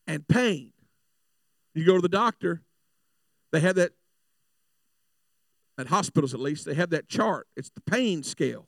[0.07, 0.73] and pain.
[1.75, 2.63] You go to the doctor,
[3.53, 3.93] they have that,
[5.79, 7.47] at hospitals at least, they have that chart.
[7.57, 8.67] It's the pain scale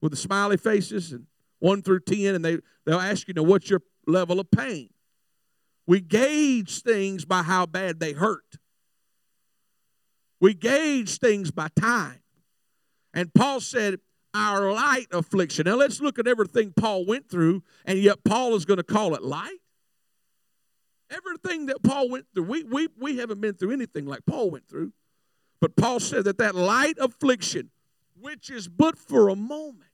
[0.00, 1.26] with the smiley faces and
[1.58, 4.90] 1 through 10, and they, they'll ask you, know, what's your level of pain?
[5.86, 8.56] We gauge things by how bad they hurt.
[10.40, 12.20] We gauge things by time.
[13.14, 13.98] And Paul said,
[14.36, 15.64] our light affliction.
[15.64, 19.14] Now let's look at everything Paul went through, and yet Paul is going to call
[19.14, 19.58] it light.
[21.10, 24.68] Everything that Paul went through, we, we, we haven't been through anything like Paul went
[24.68, 24.92] through.
[25.60, 27.70] But Paul said that that light affliction,
[28.20, 29.90] which is but for a moment,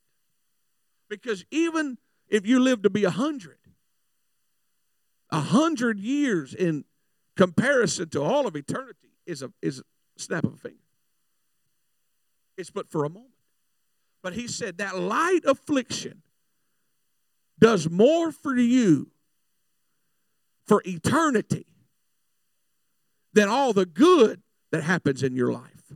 [1.08, 3.58] because even if you live to be a hundred,
[5.30, 6.84] a hundred years in
[7.36, 9.82] comparison to all of eternity is a is a
[10.16, 10.76] snap of a finger.
[12.56, 13.31] It's but for a moment.
[14.22, 16.22] But he said that light affliction
[17.58, 19.10] does more for you
[20.66, 21.66] for eternity
[23.32, 25.92] than all the good that happens in your life.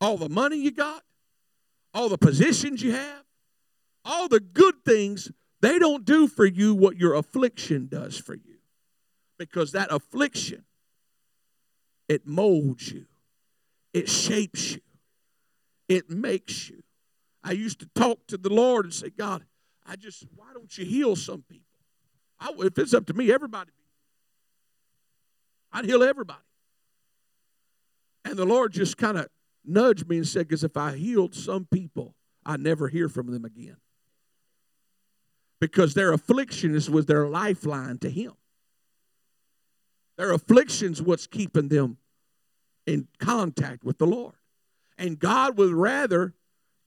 [0.00, 1.02] All the money you got,
[1.94, 3.24] all the positions you have,
[4.04, 8.58] all the good things, they don't do for you what your affliction does for you.
[9.38, 10.64] Because that affliction,
[12.08, 13.06] it molds you,
[13.92, 14.80] it shapes you,
[15.88, 16.82] it makes you.
[17.44, 19.44] I used to talk to the Lord and say, God,
[19.86, 21.66] I just, why don't you heal some people?
[22.38, 23.72] I, if it's up to me, everybody,
[25.72, 26.38] I'd heal everybody.
[28.24, 29.28] And the Lord just kind of
[29.64, 32.14] nudged me and said, because if I healed some people,
[32.44, 33.76] I never hear from them again.
[35.60, 38.32] Because their affliction is was their lifeline to Him.
[40.16, 41.98] Their affliction's what's keeping them
[42.86, 44.34] in contact with the Lord.
[44.98, 46.34] And God would rather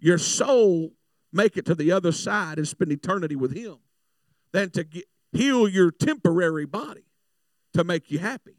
[0.06, 0.91] your soul
[1.34, 3.78] make it to the other side and spend eternity with Him
[4.51, 7.06] than to get, heal your temporary body
[7.74, 8.56] to make you happy.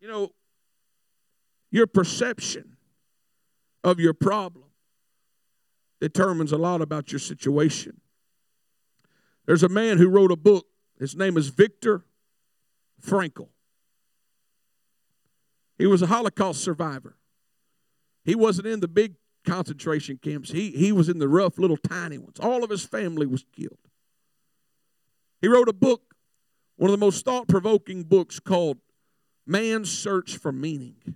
[0.00, 0.30] You know,
[1.72, 2.76] your perception
[3.82, 4.66] of your problem
[6.00, 8.00] determines a lot about your situation.
[9.44, 10.66] There's a man who wrote a book.
[11.00, 12.04] His name is Viktor
[13.04, 13.48] Frankl.
[15.78, 17.17] He was a Holocaust survivor.
[18.28, 19.14] He wasn't in the big
[19.46, 20.50] concentration camps.
[20.50, 22.38] He, he was in the rough little tiny ones.
[22.38, 23.78] All of his family was killed.
[25.40, 26.14] He wrote a book,
[26.76, 28.76] one of the most thought provoking books called
[29.46, 31.14] Man's Search for Meaning.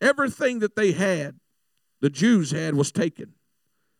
[0.00, 1.38] Everything that they had,
[2.00, 3.34] the Jews had, was taken.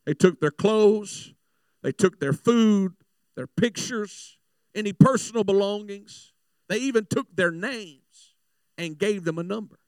[0.07, 1.35] They took their clothes,
[1.83, 2.95] they took their food,
[3.35, 4.39] their pictures,
[4.75, 6.33] any personal belongings.
[6.71, 8.33] They even took their names
[8.79, 9.79] and gave them a number.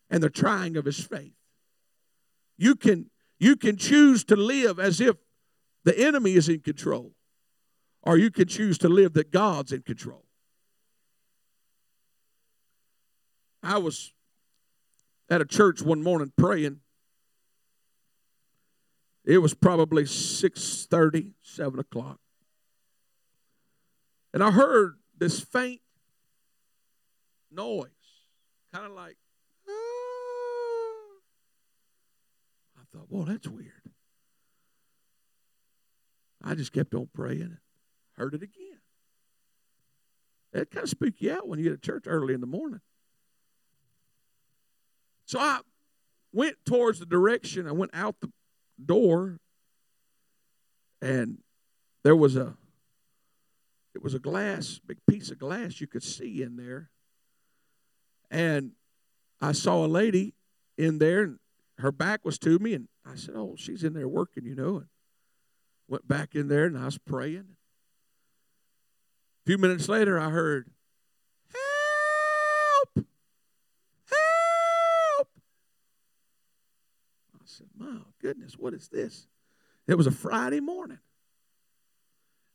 [0.09, 1.35] and the trying of his faith.
[2.57, 5.17] You can, you can choose to live as if
[5.85, 7.13] the enemy is in control,
[8.03, 10.25] or you can choose to live that God's in control.
[13.63, 14.13] I was
[15.29, 16.81] at a church one morning praying.
[19.31, 22.19] It was probably 6:30, 7 o'clock.
[24.35, 25.83] And I heard this faint
[27.49, 27.91] noise,
[28.75, 29.17] kind of like,
[29.69, 29.73] ah.
[32.77, 33.93] I thought, well, that's weird.
[36.43, 37.59] I just kept on praying and
[38.15, 38.81] heard it again.
[40.53, 42.81] It kind of spook you out when you get to church early in the morning.
[45.25, 45.61] So I
[46.33, 47.69] went towards the direction.
[47.69, 48.33] I went out the
[48.87, 49.39] door,
[51.01, 51.39] and
[52.03, 52.57] there was a
[53.95, 56.91] it was a glass, big piece of glass you could see in there.
[58.31, 58.73] And
[59.41, 60.35] I saw a lady
[60.79, 61.39] in there, and
[61.79, 64.77] her back was to me, and I said, "Oh, she's in there working, you know."
[64.77, 64.87] And
[65.89, 67.57] went back in there, and I was praying.
[69.43, 70.71] A few minutes later, I heard,
[71.49, 73.07] "Help!
[74.07, 75.29] Help!"
[77.35, 79.27] I said, "My goodness, what is this?"
[79.87, 81.01] It was a Friday morning,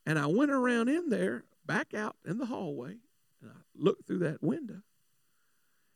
[0.05, 2.97] and I went around in there, back out in the hallway,
[3.41, 4.81] and I looked through that window,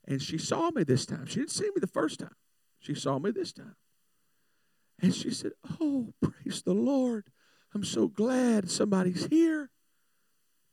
[0.05, 1.25] and she saw me this time.
[1.27, 2.35] She didn't see me the first time.
[2.79, 3.75] She saw me this time.
[5.01, 7.25] And she said, Oh, praise the Lord.
[7.73, 9.69] I'm so glad somebody's here.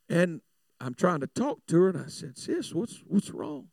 [0.09, 0.41] And
[0.79, 3.69] I'm trying to talk to her, and I said, Sis, what's, what's wrong?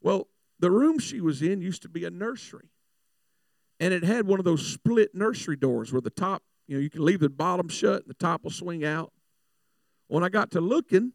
[0.00, 0.28] Well,
[0.58, 2.70] the room she was in used to be a nursery.
[3.80, 6.90] And it had one of those split nursery doors where the top, you know, you
[6.90, 9.12] can leave the bottom shut and the top will swing out.
[10.06, 11.12] When I got to looking,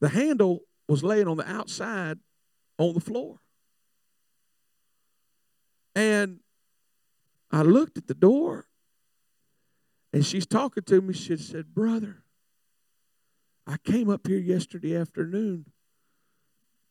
[0.00, 2.18] the handle was laying on the outside
[2.78, 3.38] on the floor.
[5.94, 6.40] And
[7.50, 8.66] I looked at the door,
[10.12, 11.14] and she's talking to me.
[11.14, 12.22] She said, Brother,
[13.66, 15.66] I came up here yesterday afternoon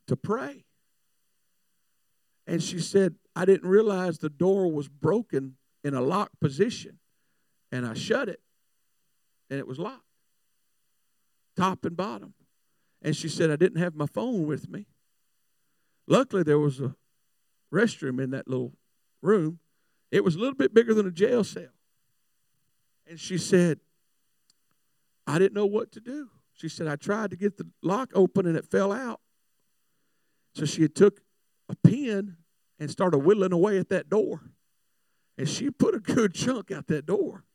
[0.08, 0.66] to pray.
[2.50, 6.98] And she said, I didn't realize the door was broken in a locked position.
[7.72, 8.40] And I shut it,
[9.52, 10.02] and it was locked,
[11.56, 12.34] top and bottom.
[13.04, 14.88] And she said, I didn't have my phone with me.
[16.08, 16.96] Luckily, there was a
[17.72, 18.74] restroom in that little
[19.22, 19.60] room.
[20.12, 21.76] It was a little bit bigger than a jail cell.
[23.08, 23.80] And she said,
[25.28, 26.30] I didn't know what to do.
[26.54, 29.22] She said, I tried to get the lock open and it fell out.
[30.56, 31.22] So she took
[31.70, 32.38] a pin
[32.80, 34.42] and started whittling away at that door.
[35.38, 37.46] And she put a good chunk out that door.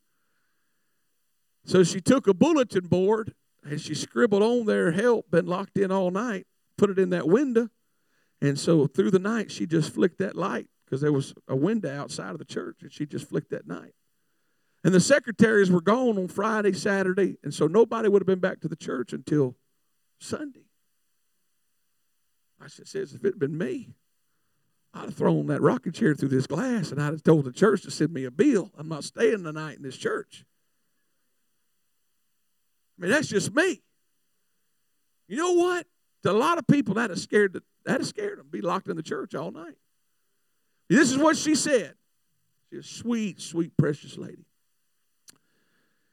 [1.65, 5.91] So she took a bulletin board and she scribbled on there, help, been locked in
[5.91, 6.47] all night,
[6.77, 7.71] put it in that window.
[8.41, 11.95] And so through the night, she just flicked that light because there was a window
[11.95, 13.95] outside of the church, and she just flicked that night.
[14.85, 18.61] And the secretaries were gone on Friday, Saturday, and so nobody would have been back
[18.61, 19.57] to the church until
[20.21, 20.67] Sunday.
[22.63, 23.95] I says, if it had been me,
[24.95, 27.83] I'd have thrown that rocking chair through this glass and I'd have told the church
[27.83, 28.71] to send me a bill.
[28.79, 30.45] I'm not staying the night in this church.
[32.97, 33.83] I mean, that's just me.
[35.27, 35.87] You know what?
[36.23, 38.47] To a lot of people, that has scared that has scared them.
[38.51, 39.77] Be locked in the church all night.
[40.89, 41.95] This is what she said.
[42.71, 44.47] She's a sweet, sweet, precious lady.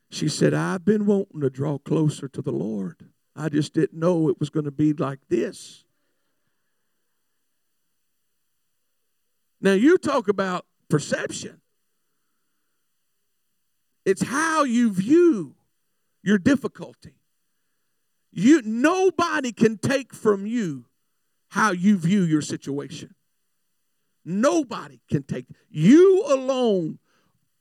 [0.09, 3.09] She said, I've been wanting to draw closer to the Lord.
[3.35, 5.85] I just didn't know it was going to be like this.
[9.61, 11.61] Now, you talk about perception.
[14.05, 15.55] It's how you view
[16.23, 17.13] your difficulty.
[18.31, 20.85] You nobody can take from you
[21.49, 23.13] how you view your situation.
[24.23, 26.99] Nobody can take you alone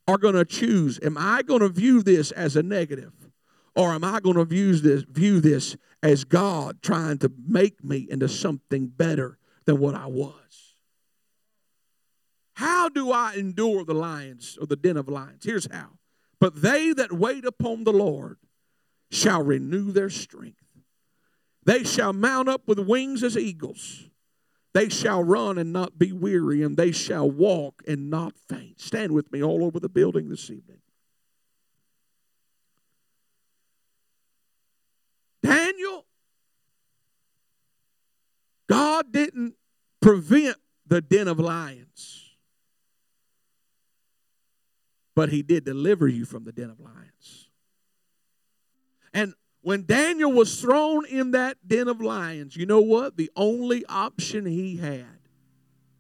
[0.07, 3.13] are going to choose am I going to view this as a negative
[3.75, 8.07] or am I going to view this view this as God trying to make me
[8.11, 10.70] into something better than what I was?
[12.61, 15.45] How do I endure the lions or the den of lions?
[15.47, 15.93] Here's how.
[16.39, 18.37] But they that wait upon the Lord
[19.11, 20.63] shall renew their strength.
[21.65, 24.11] They shall mount up with wings as eagles.
[24.75, 28.79] They shall run and not be weary, and they shall walk and not faint.
[28.79, 30.83] Stand with me all over the building this evening.
[35.43, 36.05] Daniel,
[38.69, 39.55] God didn't
[40.03, 42.20] prevent the den of lions,
[45.21, 47.51] but He did deliver you from the den of lions.
[49.13, 53.19] And when Daniel was thrown in that den of lions, you know what?
[53.19, 55.19] The only option he had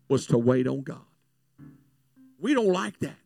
[0.08, 1.04] was to wait on God.
[2.38, 3.18] We don't like that.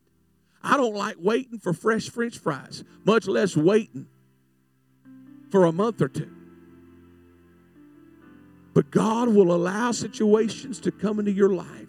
[0.61, 4.07] I don't like waiting for fresh french fries, much less waiting
[5.49, 6.35] for a month or two.
[8.73, 11.87] But God will allow situations to come into your life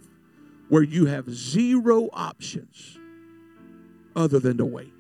[0.69, 2.96] where you have zero options
[4.17, 4.93] other than to wait.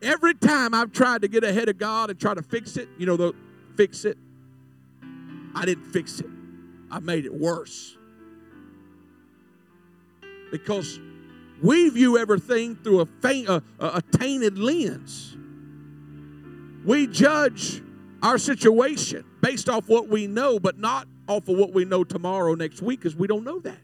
[0.00, 3.04] Every time I've tried to get ahead of God and try to fix it, you
[3.04, 3.34] know, the
[3.76, 4.16] fix it,
[5.54, 6.26] I didn't fix it.
[6.90, 7.96] I made it worse.
[10.52, 11.00] Because
[11.62, 15.36] we view everything through a, faint, a, a tainted lens.
[16.84, 17.82] We judge
[18.22, 22.54] our situation based off what we know, but not off of what we know tomorrow,
[22.54, 23.78] next week, because we don't know that.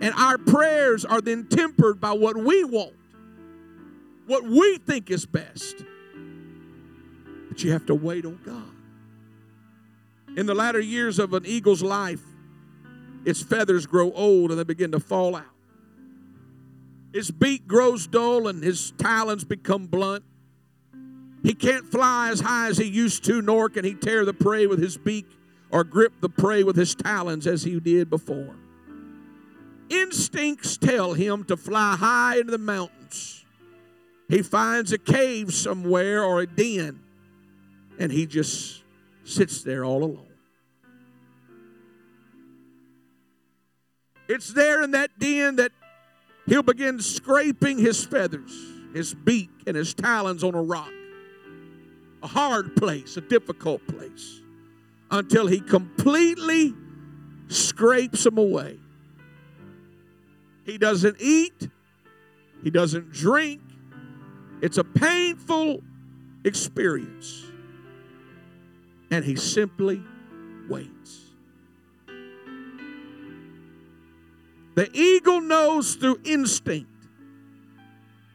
[0.00, 2.94] And our prayers are then tempered by what we want
[4.30, 5.84] what we think is best.
[7.48, 10.38] But you have to wait on God.
[10.38, 12.22] In the latter years of an eagle's life,
[13.24, 15.42] its feathers grow old and they begin to fall out.
[17.12, 20.22] His beak grows dull and his talons become blunt.
[21.42, 24.68] He can't fly as high as he used to, nor can he tear the prey
[24.68, 25.26] with his beak
[25.72, 28.54] or grip the prey with his talons as he did before.
[29.90, 33.40] Instincts tell him to fly high into the mountains
[34.30, 37.00] he finds a cave somewhere or a den,
[37.98, 38.84] and he just
[39.24, 40.28] sits there all alone.
[44.28, 45.72] It's there in that den that
[46.46, 48.52] he'll begin scraping his feathers,
[48.94, 50.92] his beak, and his talons on a rock.
[52.22, 54.42] A hard place, a difficult place,
[55.10, 56.72] until he completely
[57.48, 58.78] scrapes them away.
[60.70, 61.68] He doesn't eat,
[62.62, 63.60] he doesn't drink,
[64.62, 65.82] it's a painful
[66.44, 67.44] experience.
[69.10, 70.00] And he simply
[70.68, 71.22] waits.
[74.76, 76.88] The eagle knows through instinct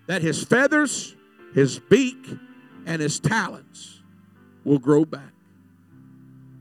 [0.07, 1.15] that his feathers,
[1.53, 2.27] his beak,
[2.85, 4.03] and his talons
[4.65, 5.31] will grow back.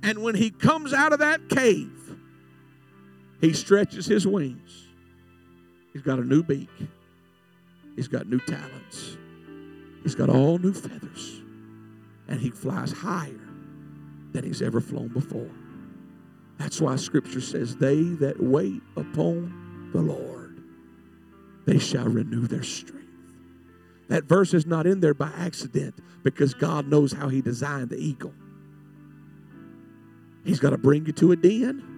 [0.04, 2.16] And when he comes out of that cave,
[3.40, 4.84] he stretches his wings.
[5.95, 6.68] He's got a new beak,
[7.97, 9.16] he's got new talons.
[10.05, 11.40] He's got all new feathers,
[12.28, 13.40] and he flies higher
[14.32, 15.51] than he's ever flown before.
[16.59, 20.62] That's why Scripture says, They that wait upon the Lord,
[21.64, 23.01] they shall renew their strength.
[24.09, 27.97] That verse is not in there by accident because God knows how He designed the
[27.97, 28.34] eagle.
[30.45, 31.93] He's got to bring you to a den.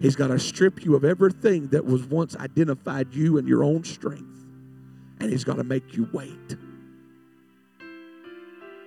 [0.00, 3.84] He's got to strip you of everything that was once identified you and your own
[3.84, 4.44] strength.
[5.20, 6.56] And He's got to make you wait.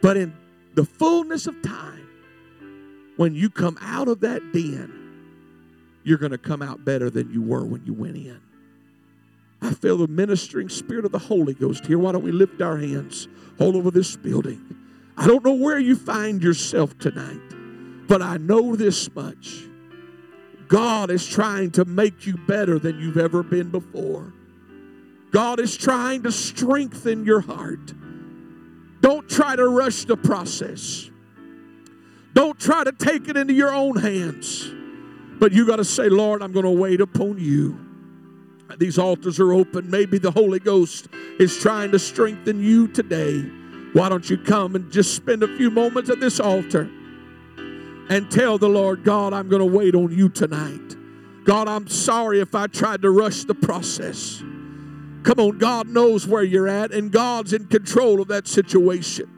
[0.02, 0.34] But in
[0.76, 2.08] the fullness of time,
[3.18, 4.96] when you come out of that den,
[6.04, 8.40] you're going to come out better than you were when you went in.
[9.62, 12.00] I feel the ministering spirit of the Holy Ghost here.
[12.00, 13.28] Why don't we lift our hands
[13.60, 14.64] all over this building?
[15.18, 17.42] I don't know where you find yourself tonight,
[18.08, 19.69] but I know this much.
[20.70, 24.32] God is trying to make you better than you've ever been before.
[25.32, 27.94] God is trying to strengthen your heart.
[29.02, 31.10] Don't try to rush the process.
[32.34, 34.72] Don't try to take it into your own hands.
[35.40, 37.80] But you got to say, Lord, I'm going to wait upon you.
[38.78, 39.90] These altars are open.
[39.90, 41.08] Maybe the Holy Ghost
[41.40, 43.42] is trying to strengthen you today.
[43.94, 46.90] Why don't you come and just spend a few moments at this altar
[48.10, 50.96] and tell the Lord, God, I'm going to wait on you tonight.
[51.46, 54.40] God, I'm sorry if I tried to rush the process.
[55.24, 59.30] Come on, God knows where you're at, and God's in control of that situation.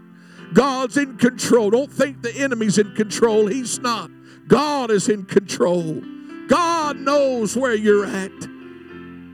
[0.53, 1.69] God's in control.
[1.69, 3.47] Don't think the enemy's in control.
[3.47, 4.11] He's not.
[4.47, 6.01] God is in control.
[6.47, 8.31] God knows where you're at.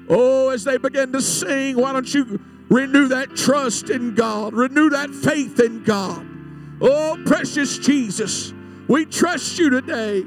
[0.09, 4.53] Oh, as they begin to sing, why don't you renew that trust in God?
[4.53, 6.25] Renew that faith in God.
[6.79, 8.53] Oh, precious Jesus,
[8.87, 10.23] we trust you today.